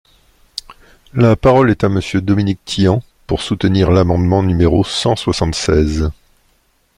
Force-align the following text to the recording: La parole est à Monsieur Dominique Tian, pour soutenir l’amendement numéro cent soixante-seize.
La 1.13 1.35
parole 1.35 1.69
est 1.69 1.83
à 1.83 1.89
Monsieur 1.89 2.21
Dominique 2.21 2.65
Tian, 2.65 3.03
pour 3.27 3.39
soutenir 3.43 3.91
l’amendement 3.91 4.41
numéro 4.41 4.83
cent 4.83 5.15
soixante-seize. 5.15 6.09